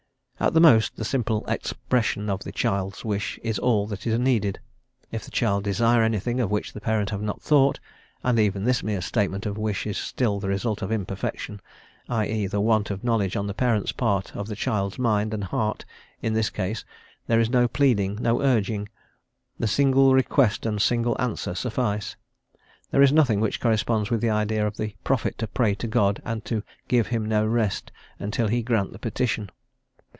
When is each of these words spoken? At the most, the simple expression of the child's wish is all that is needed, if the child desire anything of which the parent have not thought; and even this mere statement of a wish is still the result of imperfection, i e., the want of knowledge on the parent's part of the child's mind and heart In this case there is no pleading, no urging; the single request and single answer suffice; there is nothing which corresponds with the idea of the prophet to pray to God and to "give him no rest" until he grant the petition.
At 0.41 0.53
the 0.55 0.59
most, 0.59 0.95
the 0.95 1.05
simple 1.05 1.45
expression 1.47 2.27
of 2.27 2.43
the 2.43 2.51
child's 2.51 3.05
wish 3.05 3.37
is 3.43 3.59
all 3.59 3.85
that 3.85 4.07
is 4.07 4.17
needed, 4.17 4.59
if 5.11 5.23
the 5.23 5.29
child 5.29 5.63
desire 5.65 6.01
anything 6.01 6.39
of 6.39 6.49
which 6.49 6.73
the 6.73 6.81
parent 6.81 7.11
have 7.11 7.21
not 7.21 7.43
thought; 7.43 7.79
and 8.23 8.39
even 8.39 8.63
this 8.63 8.81
mere 8.81 9.01
statement 9.01 9.45
of 9.45 9.55
a 9.55 9.59
wish 9.59 9.85
is 9.85 9.99
still 9.99 10.39
the 10.39 10.47
result 10.47 10.81
of 10.81 10.91
imperfection, 10.91 11.61
i 12.09 12.25
e., 12.25 12.47
the 12.47 12.59
want 12.59 12.89
of 12.89 13.03
knowledge 13.03 13.35
on 13.35 13.45
the 13.45 13.53
parent's 13.53 13.91
part 13.91 14.35
of 14.35 14.47
the 14.47 14.55
child's 14.55 14.97
mind 14.97 15.31
and 15.31 15.43
heart 15.43 15.85
In 16.23 16.33
this 16.33 16.49
case 16.49 16.83
there 17.27 17.39
is 17.39 17.51
no 17.51 17.67
pleading, 17.67 18.17
no 18.19 18.41
urging; 18.41 18.89
the 19.59 19.67
single 19.67 20.15
request 20.15 20.65
and 20.65 20.81
single 20.81 21.15
answer 21.21 21.53
suffice; 21.53 22.15
there 22.89 23.03
is 23.03 23.13
nothing 23.13 23.41
which 23.41 23.59
corresponds 23.61 24.09
with 24.09 24.21
the 24.21 24.31
idea 24.31 24.65
of 24.65 24.77
the 24.77 24.95
prophet 25.03 25.37
to 25.37 25.45
pray 25.45 25.75
to 25.75 25.85
God 25.85 26.19
and 26.25 26.43
to 26.45 26.63
"give 26.87 27.09
him 27.09 27.27
no 27.27 27.45
rest" 27.45 27.91
until 28.17 28.47
he 28.47 28.63
grant 28.63 28.91
the 28.91 28.97
petition. 28.97 29.51